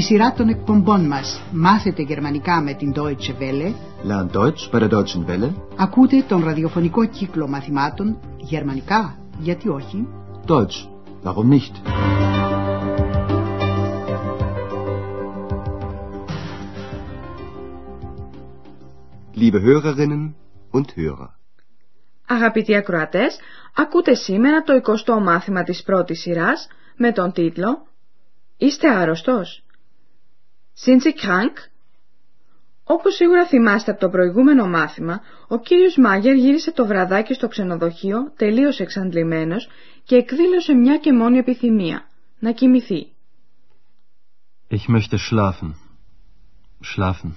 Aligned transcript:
Στη 0.00 0.08
σειρά 0.08 0.32
των 0.32 0.48
εκπομπών 0.48 1.06
μας 1.06 1.42
«Μάθετε 1.52 2.02
γερμανικά 2.02 2.62
με 2.62 2.74
την 2.74 2.92
Deutsche 2.96 3.34
Welle» 3.40 3.74
Lern 4.08 4.36
Deutsch 4.36 4.70
bei 4.72 4.80
der 4.80 4.88
Deutschen 4.88 5.26
Welle. 5.26 5.52
ακούτε 5.76 6.24
τον 6.28 6.44
ραδιοφωνικό 6.44 7.06
κύκλο 7.06 7.48
μαθημάτων 7.48 8.18
«Γερμανικά, 8.36 9.18
γιατί 9.38 9.68
όχι» 9.68 10.08
Deutsch. 10.46 10.88
Warum 11.24 11.48
nicht? 11.48 11.74
Liebe 19.34 19.60
Hörerinnen 19.62 20.34
und 20.70 20.84
Hörer. 20.96 21.28
Αγαπητοί 22.26 22.76
ακροατές, 22.76 23.38
ακούτε 23.74 24.14
σήμερα 24.14 24.62
το 24.62 24.72
20ο 24.82 25.22
μάθημα 25.22 25.62
της 25.62 25.82
πρώτης 25.82 26.20
σειράς 26.20 26.68
με 26.96 27.12
τον 27.12 27.32
τίτλο 27.32 27.86
«Είστε 28.56 28.88
άρρωστος» 28.88 29.64
Sind 30.84 31.02
Sie 31.02 31.12
krank? 31.14 31.52
Όπως 32.84 33.14
σίγουρα 33.14 33.46
θυμάστε 33.46 33.90
από 33.90 34.00
το 34.00 34.08
προηγούμενο 34.08 34.66
μάθημα, 34.66 35.20
ο 35.48 35.58
κύριος 35.58 35.96
Μάγερ 35.96 36.34
γύρισε 36.34 36.72
το 36.72 36.86
βραδάκι 36.86 37.34
στο 37.34 37.48
ξενοδοχείο 37.48 38.32
τελείως 38.36 38.80
εξαντλημένος 38.80 39.68
και 40.04 40.16
εκδήλωσε 40.16 40.72
μια 40.74 40.96
και 40.96 41.12
μόνη 41.12 41.38
επιθυμία, 41.38 42.08
να 42.38 42.52
κοιμηθεί. 42.52 43.12
Ich 44.70 44.86
möchte 44.94 45.16
schlafen. 45.30 45.70
Schlafen. 46.84 47.30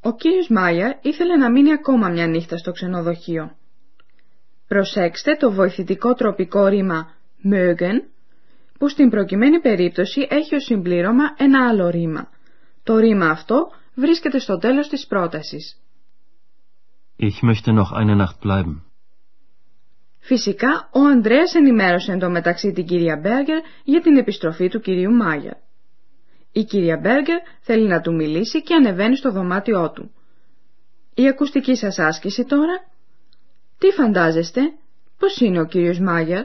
Ο 0.00 0.14
κύριος 0.16 0.48
Μάιερ 0.48 0.92
ήθελε 1.02 1.36
να 1.36 1.50
μείνει 1.50 1.72
ακόμα 1.72 2.08
μια 2.08 2.26
νύχτα 2.26 2.56
στο 2.56 2.72
ξενοδοχείο. 2.72 3.56
Προσέξτε 4.68 5.36
το 5.36 5.52
βοηθητικό 5.52 6.14
τροπικό 6.14 6.66
ρήμα 6.66 7.10
mögen, 7.52 8.13
που 8.78 8.88
στην 8.88 9.10
προκειμένη 9.10 9.60
περίπτωση 9.60 10.26
έχει 10.30 10.54
ως 10.54 10.64
συμπλήρωμα 10.64 11.24
ένα 11.36 11.68
άλλο 11.68 11.88
ρήμα. 11.88 12.28
Το 12.82 12.96
ρήμα 12.96 13.26
αυτό 13.26 13.70
βρίσκεται 13.94 14.38
στο 14.38 14.58
τέλος 14.58 14.88
της 14.88 15.06
πρότασης. 15.06 15.78
Ich 17.18 17.42
möchte 17.42 17.70
noch 17.72 17.92
eine 17.92 18.16
Nacht 18.16 18.38
bleiben. 18.42 18.82
Φυσικά, 20.18 20.88
ο 20.92 21.00
Ανδρέας 21.00 21.54
ενημέρωσε 21.54 22.12
εντωμεταξύ 22.12 22.72
την 22.72 22.86
κυρία 22.86 23.16
Μπέργκερ 23.16 23.58
για 23.84 24.00
την 24.00 24.16
επιστροφή 24.16 24.68
του 24.68 24.80
κυρίου 24.80 25.12
Μάγερ. 25.12 25.52
Η 26.52 26.64
κυρία 26.64 26.96
Μπέργκερ 27.02 27.38
θέλει 27.60 27.88
να 27.88 28.00
του 28.00 28.14
μιλήσει 28.14 28.62
και 28.62 28.74
ανεβαίνει 28.74 29.16
στο 29.16 29.30
δωμάτιό 29.30 29.90
του. 29.90 30.10
Η 31.14 31.28
ακουστική 31.28 31.76
σας 31.76 31.98
άσκηση 31.98 32.44
τώρα. 32.44 32.86
Τι 33.78 33.90
φαντάζεστε, 33.90 34.60
πώς 35.18 35.40
είναι 35.40 35.60
ο 35.60 35.66
κύριος 35.66 35.98
Μάγερ; 35.98 36.44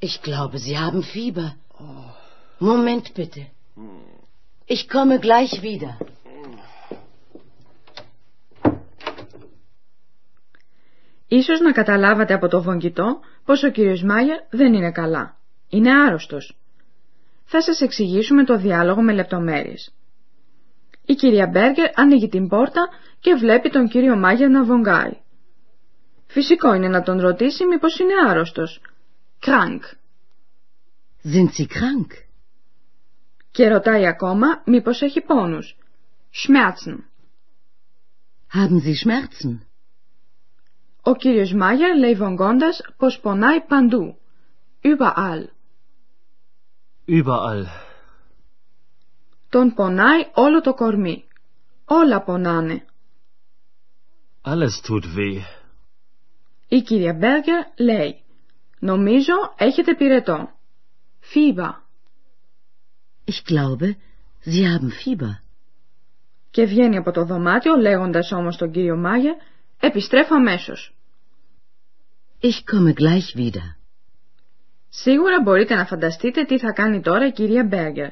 Ich 0.00 0.22
glaube, 0.22 0.58
Sie 0.58 0.78
haben 0.78 1.02
Fieber. 1.02 1.48
Moment 2.60 3.14
bitte. 3.14 3.42
Ich 4.66 4.88
komme 4.88 5.18
gleich 5.18 5.62
wieder. 5.62 5.96
Ίσως 11.28 11.60
να 11.60 11.72
καταλάβατε 11.72 12.34
από 12.34 12.48
το 12.48 12.62
βογγητό 12.62 13.20
πως 13.44 13.62
ο 13.62 13.70
κύριος 13.70 14.02
Μάγερ 14.02 14.38
δεν 14.50 14.74
είναι 14.74 14.90
καλά. 14.90 15.36
Είναι 15.68 16.00
άρρωστος. 16.00 16.58
Θα 17.44 17.62
σας 17.62 17.80
εξηγήσουμε 17.80 18.44
το 18.44 18.56
διάλογο 18.56 19.02
με 19.02 19.12
λεπτομέρειες. 19.12 19.94
Η 21.06 21.14
κυρία 21.14 21.46
Μπέργκερ 21.46 21.98
ανοίγει 21.98 22.28
την 22.28 22.48
πόρτα 22.48 22.88
και 23.20 23.34
βλέπει 23.34 23.70
τον 23.70 23.88
κύριο 23.88 24.16
Μάγερ 24.16 24.50
να 24.50 24.64
βογγάει. 24.64 25.16
Φυσικό 26.26 26.74
είναι 26.74 26.88
να 26.88 27.02
τον 27.02 27.20
ρωτήσει 27.20 27.66
μήπως 27.66 27.98
είναι 27.98 28.12
άρρωστος 28.28 28.80
krank. 29.40 29.82
Sind 31.22 31.50
Sie 31.52 31.66
krank? 31.66 32.12
Και 33.50 33.68
ρωτάει 33.68 34.06
ακόμα 34.06 34.62
μήπως 34.66 35.02
έχει 35.02 35.20
πόνους. 35.20 35.76
Schmerzen. 36.30 36.98
Haben 38.52 38.80
Sie 38.84 38.94
Schmerzen? 39.04 39.58
Ο 41.02 41.14
κύριος 41.14 41.52
Μάγερ 41.52 41.96
λέει 41.96 42.14
βογγώντας 42.14 42.80
πως 42.96 43.20
πονάει 43.20 43.60
παντού. 43.60 44.18
Überall. 44.82 45.44
Überall. 47.06 47.64
Τον 49.48 49.74
πονάει 49.74 50.30
όλο 50.34 50.60
το 50.60 50.74
κορμί. 50.74 51.28
Όλα 51.84 52.22
πονάνε. 52.22 52.84
Alles 54.42 54.80
tut 54.86 55.04
weh. 55.04 55.42
Η 56.68 56.82
κυρία 56.82 57.14
Μπέργκερ 57.14 57.64
λέει 57.78 58.22
«Νομίζω 58.78 59.34
έχετε 59.56 59.94
πυρετό». 59.94 60.50
Φίβα. 61.20 61.86
Ich 63.24 63.52
glaube, 63.52 63.96
Sie 64.44 64.64
haben 64.64 64.90
Fieber. 64.90 65.42
Και 66.50 66.64
βγαίνει 66.64 66.96
από 66.96 67.10
το 67.10 67.24
δωμάτιο 67.24 67.74
λέγοντας 67.76 68.32
όμως 68.32 68.56
τον 68.56 68.70
κύριο 68.70 68.96
Μάγερ 68.96 69.34
«Επιστρέφω 69.80 70.34
αμέσως». 70.34 70.94
Ich 72.40 72.64
komme 72.72 72.92
gleich 72.92 73.38
wieder. 73.38 73.76
Σίγουρα 74.88 75.40
μπορείτε 75.42 75.74
να 75.74 75.86
φανταστείτε 75.86 76.44
τι 76.44 76.58
θα 76.58 76.72
κάνει 76.72 77.00
τώρα 77.00 77.26
η 77.26 77.32
κυρία 77.32 77.64
Μπέργκερ. 77.64 78.10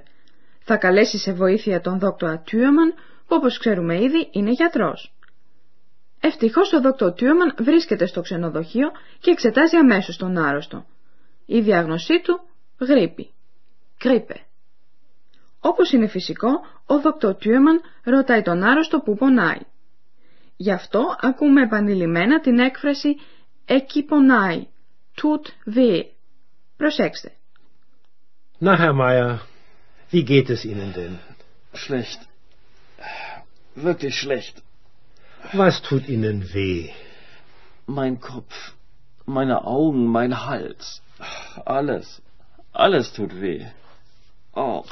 Θα 0.60 0.76
καλέσει 0.76 1.18
σε 1.18 1.32
βοήθεια 1.32 1.80
τον 1.80 1.98
δόκτωρα 1.98 2.38
Τιούμαν, 2.38 2.94
που 3.26 3.36
όπως 3.36 3.58
ξέρουμε 3.58 4.02
ήδη 4.02 4.28
είναι 4.32 4.50
γιατρός. 4.50 5.15
Ευτυχώς 6.20 6.72
ο 6.72 6.80
δόκτωρ 6.80 7.12
Τιούμαν 7.12 7.54
βρίσκεται 7.58 8.06
στο 8.06 8.20
ξενοδοχείο 8.20 8.90
και 9.20 9.30
εξετάζει 9.30 9.76
αμέσως 9.76 10.16
τον 10.16 10.36
άρρωστο. 10.38 10.86
Η 11.46 11.60
διάγνωσή 11.60 12.20
του 12.20 12.40
γρήπη. 12.78 13.30
Κρύπε. 13.98 14.40
Όπως 15.60 15.92
είναι 15.92 16.06
φυσικό, 16.06 16.48
ο 16.86 17.00
δόκτωρ 17.00 17.34
Τιούμαν 17.34 17.80
ρωτάει 18.04 18.42
τον 18.42 18.62
άρρωστο 18.62 19.00
που 19.00 19.16
πονάει. 19.16 19.60
Γι' 20.56 20.72
αυτό 20.72 21.16
ακούμε 21.20 21.62
επανειλημμένα 21.62 22.40
την 22.40 22.58
έκφραση 22.58 23.16
«εκεί 23.64 24.02
πονάει», 24.02 24.66
«tut 25.14 25.74
weh». 25.76 26.02
Προσέξτε. 26.76 27.32
Na, 28.60 28.74
Herr 28.78 28.94
Meier, 28.94 29.40
wie 30.10 30.24
geht 30.24 30.48
es 30.48 30.64
Ihnen 30.64 30.92
denn? 30.94 31.18
Schlecht. 31.74 32.20
Wirklich 33.74 34.14
schlecht. 34.14 34.62
Was 35.52 35.82
tut 35.82 36.08
Ihnen 36.08 36.52
weh? 36.54 36.90
Mein 37.86 38.20
Kopf, 38.20 38.72
meine 39.24 39.64
Augen, 39.64 40.06
mein 40.06 40.44
Hals. 40.46 41.02
Alles. 41.64 42.20
Alles 42.72 43.12
tut 43.12 43.40
weh. 43.40 43.64
Oh, 44.54 44.84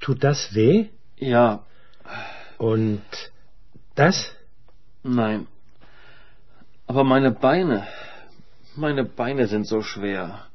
Tut 0.00 0.22
das 0.24 0.54
weh? 0.54 0.88
ja, 1.16 1.62
Und 2.58 3.02
das? 3.94 4.34
nein. 5.02 5.46
Aber 6.86 7.04
meine 7.04 7.30
Beine, 7.30 7.86
meine 8.74 9.04
Beine 9.04 9.46
sind 9.46 9.66
so 9.66 9.82
schwer. 9.82 10.46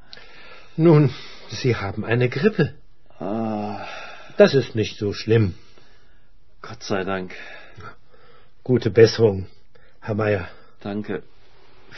Nun, 0.76 1.14
Sie 1.50 1.76
haben 1.76 2.04
eine 2.04 2.30
Grippe. 2.30 2.74
Ah, 3.20 3.86
Das 4.38 4.54
ist 4.54 4.76
nicht 4.76 4.98
so 4.98 5.14
schlimm. 5.14 5.56
Gott 6.62 6.84
sei 6.84 7.04
Dank. 7.04 7.34
Gute 8.70 8.90
Besserung, 8.90 9.40
Herr 10.06 10.16
Meier. 10.16 10.46
Danke. 10.82 11.22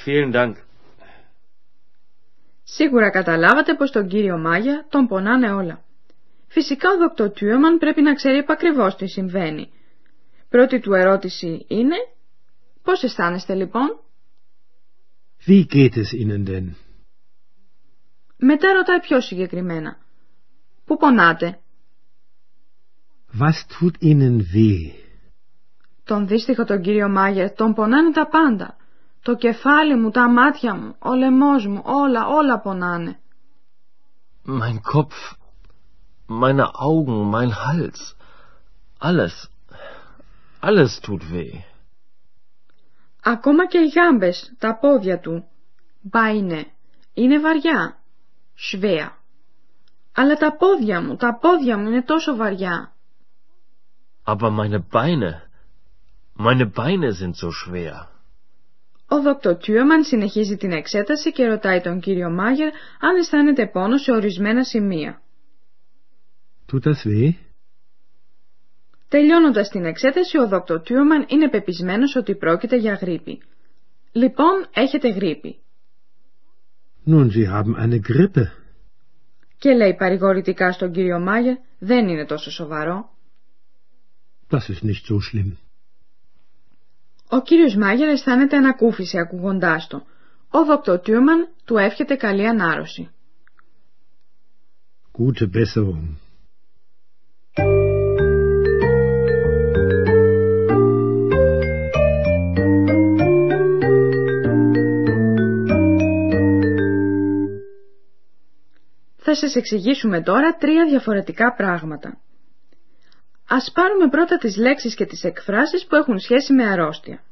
Vielen 0.05 0.31
Dank. 0.31 0.55
Σίγουρα 2.63 3.09
καταλάβατε 3.09 3.75
πως 3.75 3.91
τον 3.91 4.07
κύριο 4.07 4.37
Μάγια 4.37 4.85
τον 4.89 5.07
πονάνε 5.07 5.51
όλα. 5.51 5.83
Φυσικά 6.47 6.89
ο 6.89 6.97
δόκτωρ 6.97 7.29
Τιούμαν 7.29 7.77
πρέπει 7.77 8.01
να 8.01 8.13
ξέρει 8.13 8.37
επακριβώς 8.37 8.95
τι 8.95 9.07
συμβαίνει. 9.07 9.71
Πρώτη 10.49 10.79
του 10.79 10.93
ερώτηση 10.93 11.65
είναι 11.67 11.95
«Πώς 12.83 13.03
αισθάνεστε 13.03 13.53
λοιπόν» 13.53 13.99
Wie 15.47 15.65
geht 15.73 15.95
es 15.95 16.13
Ihnen 16.13 16.49
denn? 16.49 16.75
Μετά 18.37 18.73
ρωτάει 18.73 18.99
πιο 18.99 19.21
συγκεκριμένα 19.21 19.97
«Πού 20.85 20.97
πονάτε» 20.97 21.59
Was 23.39 23.65
tut 23.79 24.03
Ihnen 24.03 24.37
weh? 24.53 25.06
Τον 26.07 26.27
δύστιχο 26.27 26.63
τον 26.63 26.81
κύριο 26.81 27.09
Μάγερ 27.09 27.51
τον 27.51 27.73
πονάνε 27.73 28.11
τα 28.11 28.27
πάντα. 28.27 28.75
Το 29.21 29.35
κεφάλι 29.35 29.95
μου, 29.95 30.09
τα 30.09 30.29
μάτια 30.29 30.75
μου, 30.75 30.95
ο 30.99 31.13
λαιμός 31.13 31.67
μου, 31.67 31.81
όλα, 31.83 32.27
όλα 32.27 32.59
πονάνε. 32.59 33.19
Mein 34.45 34.79
Kopf, 34.93 35.17
meine 36.27 36.65
Augen, 36.87 37.19
mein 37.33 37.51
Hals. 37.63 38.01
Alles. 38.99 39.35
Alles 40.61 40.99
tut 41.01 41.21
weh. 41.31 41.63
Ακόμα 43.23 43.67
και 43.67 43.77
οι 43.77 43.87
γάμπες, 43.87 44.53
τα 44.57 44.77
πόδια 44.77 45.19
του. 45.19 45.47
Μπάινε. 46.01 46.65
Είναι 47.13 47.39
βαριά. 47.39 47.99
Σβέα. 48.55 49.17
Αλλά 50.15 50.35
τα 50.35 50.55
πόδια 50.55 51.01
μου, 51.01 51.15
τα 51.15 51.37
πόδια 51.41 51.77
μου 51.77 51.87
είναι 51.87 52.03
τόσο 52.03 52.35
βαριά. 52.35 52.91
Aber 54.29 54.51
meine 54.51 54.79
Beine, 54.91 55.46
meine 56.37 56.65
Beine 56.65 57.11
sind 57.11 57.35
so 57.35 57.51
schwer. 57.51 58.07
Ο 59.09 59.21
Δόκτωρ 59.21 59.57
Τιούμαν 59.57 60.03
συνεχίζει 60.03 60.57
την 60.57 60.71
εξέταση 60.71 61.31
και 61.31 61.47
ρωτάει 61.47 61.81
τον 61.81 61.99
κύριο 61.99 62.29
Μάγερ 62.29 62.67
αν 62.99 63.15
αισθάνεται 63.19 63.67
πόνος 63.67 64.01
σε 64.01 64.11
ορισμένα 64.11 64.63
σημεία. 64.63 65.21
Tut 66.71 66.83
das 66.83 67.05
weh? 67.05 67.33
Τελειώνοντας 69.07 69.69
την 69.69 69.85
εξέταση, 69.85 70.37
ο 70.37 70.47
Δόκτωρ 70.47 70.81
Τιούμαν 70.81 71.25
είναι 71.27 71.49
πεπισμένος 71.49 72.15
ότι 72.15 72.35
πρόκειται 72.35 72.75
για 72.75 72.93
γρήπη. 72.93 73.41
Λοιπόν, 74.11 74.67
έχετε 74.73 75.09
γρήπη. 75.09 75.59
Nun, 77.05 77.29
Sie 77.31 77.47
haben 77.47 77.75
eine 77.75 77.99
Grippe. 77.99 78.51
Και 79.57 79.73
λέει 79.73 79.95
παρηγορητικά 79.95 80.71
στον 80.71 80.91
κύριο 80.91 81.19
Μάγερ, 81.19 81.55
δεν 81.79 82.07
είναι 82.07 82.25
τόσο 82.25 82.51
σοβαρό. 82.51 83.09
Das 84.49 84.69
ist 84.69 84.83
nicht 84.83 85.05
so 85.09 85.19
schlimm. 85.19 85.66
Ο 87.29 87.41
κύριος 87.41 87.75
Μάγερ 87.75 88.07
αισθάνεται 88.07 88.57
ανακούφιση 88.57 89.17
ακούγοντάς 89.17 89.87
το. 89.87 90.05
Ο 90.49 90.65
Δόκτωρ 90.65 90.99
Τιούμαν 90.99 91.47
του 91.65 91.77
εύχεται 91.77 92.15
καλή 92.15 92.47
ανάρρωση. 92.47 93.09
Gute 95.17 95.43
Besserung. 95.43 96.15
Θα 109.17 109.35
σας 109.35 109.55
εξηγήσουμε 109.55 110.21
τώρα 110.21 110.55
τρία 110.55 110.85
διαφορετικά 110.85 111.53
πράγματα. 111.53 112.17
Ας 113.49 113.71
πάρουμε 113.73 114.09
πρώτα 114.09 114.37
τις 114.37 114.57
λέξεις 114.57 114.95
και 114.95 115.05
τις 115.05 115.23
εκφράσεις 115.23 115.85
που 115.85 115.95
έχουν 115.95 116.19
σχέση 116.19 116.53
με 116.53 116.65
αρρώστια. 116.65 117.23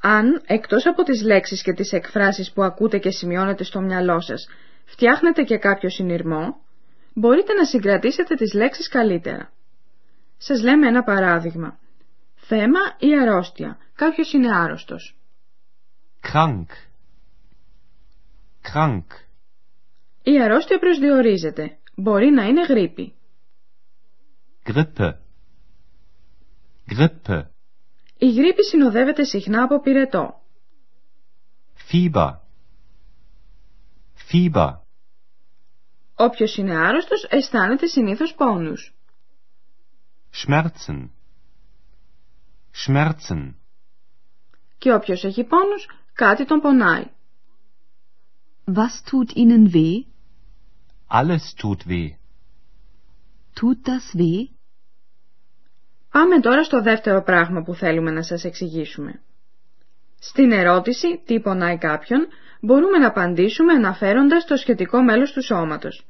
Αν, 0.00 0.42
εκτός 0.46 0.86
από 0.86 1.02
τις 1.02 1.22
λέξεις 1.22 1.62
και 1.62 1.72
τις 1.72 1.92
εκφράσεις 1.92 2.52
που 2.52 2.62
ακούτε 2.62 2.98
και 2.98 3.10
σημειώνετε 3.10 3.64
στο 3.64 3.80
μυαλό 3.80 4.20
σας, 4.20 4.48
φτιάχνετε 4.84 5.42
και 5.42 5.56
κάποιο 5.58 5.90
συνειρμό, 5.90 6.60
μπορείτε 7.14 7.52
να 7.52 7.64
συγκρατήσετε 7.64 8.34
τις 8.34 8.52
λέξεις 8.54 8.88
καλύτερα. 8.88 9.52
Σας 10.38 10.62
λέμε 10.62 10.86
ένα 10.86 11.02
παράδειγμα. 11.02 11.78
Θέμα 12.36 12.80
ή 12.98 13.18
αρρώστια. 13.18 13.78
Κάποιος 13.94 14.32
είναι 14.32 14.56
άρρωστος. 14.56 15.16
Krank. 16.32 16.66
Krank. 18.72 19.04
Η 20.22 20.42
αρρώστια 20.42 20.78
προσδιορίζεται. 20.78 21.78
Μπορεί 21.96 22.30
να 22.30 22.44
είναι 22.44 22.66
γρήπη. 22.66 23.14
Grippe. 24.70 25.18
Grippe. 26.86 27.46
Η 28.18 28.32
γρήπη 28.32 28.64
συνοδεύεται 28.64 29.24
συχνά 29.24 29.62
από 29.62 29.80
πυρετό. 29.80 30.42
Fieber. 31.90 32.32
Fieber. 34.30 34.78
Όποιος 36.14 36.56
είναι 36.56 36.76
άρρωστος 36.76 37.24
αισθάνεται 37.28 37.86
συνήθως 37.86 38.34
πόνους. 38.34 38.94
Schmerzen. 40.32 41.08
Schmerzen. 42.84 43.54
Και 44.78 44.92
όποιος 44.92 45.24
έχει 45.24 45.44
πόνους, 45.44 45.88
κάτι 46.12 46.44
τον 46.44 46.60
πονάει. 46.60 47.04
Was 48.66 49.02
tut 49.10 49.32
Ihnen 49.34 49.74
weh? 49.74 50.04
Alles 51.08 51.54
tut 51.56 51.86
weh. 51.86 52.18
Tut 53.54 53.78
das 53.84 54.14
weh? 54.14 54.59
Πάμε 56.12 56.40
τώρα 56.40 56.64
στο 56.64 56.82
δεύτερο 56.82 57.22
πράγμα 57.22 57.62
που 57.62 57.74
θέλουμε 57.74 58.10
να 58.10 58.22
σας 58.22 58.44
εξηγήσουμε. 58.44 59.20
Στην 60.18 60.52
ερώτηση 60.52 61.22
«Τι 61.24 61.40
πονάει 61.40 61.78
κάποιον» 61.78 62.26
μπορούμε 62.60 62.98
να 62.98 63.06
απαντήσουμε 63.06 63.72
αναφέροντας 63.72 64.44
το 64.44 64.56
σχετικό 64.56 65.02
μέλος 65.02 65.32
του 65.32 65.42
σώματος. 65.42 66.06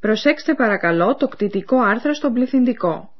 Προσέξτε 0.00 0.54
παρακαλώ 0.54 1.14
το 1.14 1.28
κτητικό 1.28 1.80
άρθρο 1.80 2.14
στον 2.14 2.32
πληθυντικό. 2.32 3.12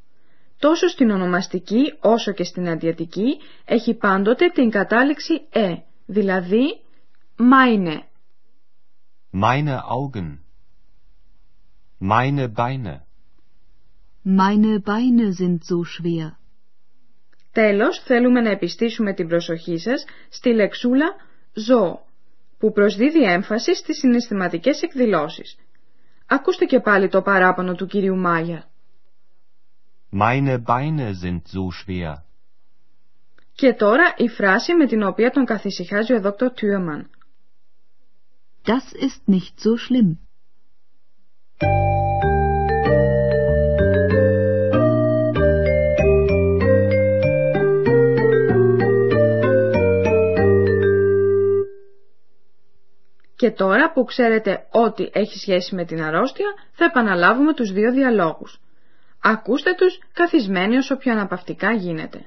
Τόσο 0.59 0.89
στην 0.89 1.11
ονομαστική 1.11 1.95
όσο 2.01 2.33
και 2.33 2.45
στην 2.45 2.69
αντιατική 2.69 3.39
έχει 3.65 3.95
πάντοτε 3.95 4.49
την 4.49 4.71
κατάληξη 4.71 5.47
«ε», 5.51 5.75
δηλαδή 6.07 6.81
«meine». 7.39 7.99
Meine 9.33 9.77
Augen. 9.97 10.39
Meine 12.01 12.49
Beine. 12.57 13.10
Meine 14.23 14.81
Beine 14.81 15.33
sind 15.33 15.59
so 15.65 15.85
schwer. 15.85 16.39
Τέλος, 17.53 18.03
θέλουμε 18.05 18.41
να 18.41 18.51
επιστήσουμε 18.51 19.15
την 19.15 19.29
προσοχή 19.29 19.79
σας 19.79 20.05
στη 20.29 20.55
λεξούλα 20.55 21.07
«ζω», 21.55 22.05
που 22.59 22.73
προσδίδει 22.73 23.23
έμφαση 23.23 23.75
στις 23.75 23.99
συναισθηματικές 23.99 24.83
εκδηλώσεις. 24.83 25.57
Ακούστε 26.27 26.65
και 26.65 26.81
πάλι 26.81 27.09
το 27.09 27.23
παράπονο 27.23 27.75
του 27.75 27.87
κυρίου 27.87 28.17
Μάγια. 28.17 28.71
Meine 30.13 30.63
Beine 30.67 31.13
sind 31.23 31.43
so 31.53 31.69
schwer. 31.85 32.15
Και 33.53 33.75
τώρα 33.75 34.15
η 34.17 34.29
φράση 34.29 34.75
με 34.75 34.87
την 34.87 35.03
οποία 35.03 35.31
τον 35.31 35.45
καθησυχάζει 35.45 36.13
ο 36.13 36.21
Δόκτωρ 36.21 36.53
Τιούμαν. 36.53 37.11
Das 38.65 38.93
ist 38.93 39.27
nicht 39.27 39.55
so 39.59 39.77
schlimm. 39.77 40.19
Και 53.41 53.51
τώρα 53.51 53.93
που 53.93 54.05
ξέρετε 54.05 54.67
ότι 54.71 55.11
έχει 55.13 55.39
σχέση 55.39 55.75
με 55.75 55.85
την 55.85 56.03
αρρώστια, 56.03 56.47
θα 56.73 56.85
επαναλάβουμε 56.85 57.55
τους 57.55 57.73
δύο 57.73 57.93
διαλόγους. 57.93 58.61
Ακούστε 59.23 59.75
τους 59.75 59.99
καθισμένοι 60.13 60.77
όσο 60.77 60.97
πιο 60.97 61.13
αναπαυτικά 61.13 61.73
γίνεται. 61.73 62.27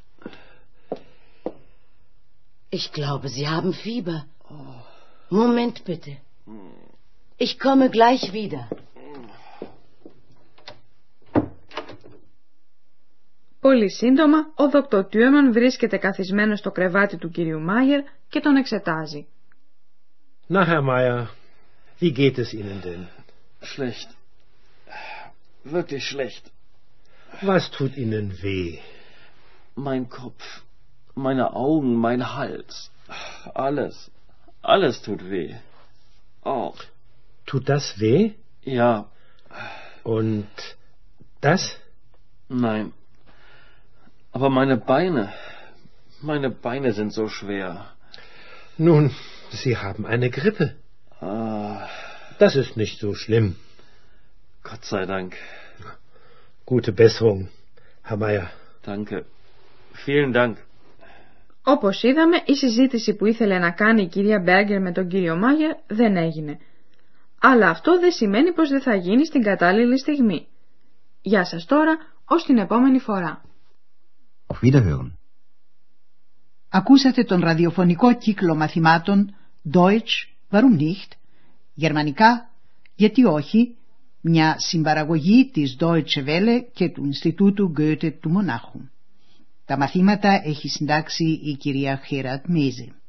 Ich 2.70 2.92
glaube, 2.92 3.28
Sie 3.28 3.46
haben 3.48 3.72
Fieber. 3.72 4.18
Moment 5.28 5.84
bitte. 5.84 6.12
Ich 7.38 7.58
komme 7.58 7.90
gleich 7.90 8.32
wieder. 8.32 8.68
Πολύ 13.60 13.90
σύντομα, 13.90 14.38
ο 14.54 14.68
Δόκτωρ 14.70 15.04
Τιούμαν 15.06 15.52
βρίσκεται 15.52 15.96
καθισμένο 15.96 16.56
στο 16.56 16.70
κρεβάτι 16.70 17.16
του 17.16 17.30
κυρίου 17.30 17.60
Μάγερ 17.60 18.00
και 18.28 18.40
τον 18.40 18.56
εξετάζει. 18.56 19.26
Na, 20.48 20.64
Herr 20.64 20.82
Meier, 20.82 21.26
wie 22.00 22.12
geht 22.12 22.38
es 22.38 22.52
Ihnen 22.52 22.80
denn? 22.80 23.08
Schlecht. 23.62 24.08
Wirklich 25.64 26.04
schlecht. 26.04 26.44
Was 27.42 27.70
tut 27.70 27.96
Ihnen 27.96 28.42
weh? 28.42 28.78
Mein 29.74 30.08
Kopf, 30.08 30.44
meine 31.21 31.53
Augen, 31.53 31.95
mein 31.95 32.35
Hals. 32.35 32.91
Alles. 33.53 34.11
Alles 34.61 35.01
tut 35.01 35.29
weh. 35.29 35.55
Oh, 36.43 36.73
Tut 37.45 37.67
das 37.69 37.99
weh? 37.99 38.33
ja, 38.63 39.05
Und 40.03 40.47
das? 41.41 41.77
nein. 42.49 42.93
Aber 44.31 44.49
meine 44.49 44.77
Beine, 44.77 45.33
meine 46.21 46.49
Beine 46.49 46.93
sind 46.93 47.11
so 47.13 47.27
schwer. 47.27 47.87
Nun, 48.77 49.13
Sie 49.51 49.75
haben 49.77 50.05
eine 50.05 50.29
Grippe. 50.29 50.75
Ah, 51.19 51.87
Das 52.39 52.55
ist 52.55 52.77
nicht 52.77 52.99
so 52.99 53.13
schlimm. 53.13 53.55
Gott 54.63 54.85
sei 54.85 55.05
Dank. 55.05 55.35
Gute 56.65 56.91
Besserung, 56.93 57.49
Herr 58.03 58.17
Meier. 58.17 58.49
Danke. 58.83 59.25
Vielen 60.05 60.31
Dank. 60.33 60.57
Όπως 61.63 62.03
είδαμε, 62.03 62.37
η 62.45 62.55
συζήτηση 62.55 63.15
που 63.15 63.25
ήθελε 63.25 63.59
να 63.59 63.71
κάνει 63.71 64.01
η 64.01 64.07
κυρία 64.07 64.39
Μπέργκερ 64.39 64.81
με 64.81 64.91
τον 64.91 65.07
κύριο 65.07 65.37
Μάγερ 65.37 65.71
δεν 65.87 66.15
έγινε. 66.15 66.57
Αλλά 67.41 67.69
αυτό 67.69 67.99
δεν 67.99 68.11
σημαίνει 68.11 68.53
πως 68.53 68.69
δεν 68.69 68.81
θα 68.81 68.95
γίνει 68.95 69.25
στην 69.25 69.43
κατάλληλη 69.43 69.99
στιγμή. 69.99 70.47
Γεια 71.21 71.45
σας 71.45 71.65
τώρα, 71.65 71.97
ως 72.25 72.43
την 72.43 72.57
επόμενη 72.57 72.99
φορά. 72.99 73.41
Auf 74.47 74.65
Wiederhören. 74.65 75.11
Ακούσατε 76.69 77.23
τον 77.23 77.39
ραδιοφωνικό 77.39 78.17
κύκλο 78.17 78.55
μαθημάτων 78.55 79.35
Deutsch, 79.73 80.27
warum 80.51 80.79
nicht, 80.79 81.11
γερμανικά, 81.73 82.49
γιατί 82.95 83.25
όχι, 83.25 83.77
μια 84.21 84.55
συμπαραγωγή 84.57 85.49
της 85.53 85.77
Deutsche 85.79 86.25
Welle 86.25 86.61
και 86.73 86.89
του 86.89 87.03
Ινστιτούτου 87.03 87.73
Goethe 87.77 88.13
του 88.19 88.29
Μονάχου. 88.29 88.79
Τα 89.65 89.77
μαθήματα 89.77 90.41
έχει 90.43 90.67
συντάξει 90.69 91.23
η 91.23 91.55
κυρία 91.55 92.01
Χέρατ 92.05 92.45
Μέζε. 92.47 93.00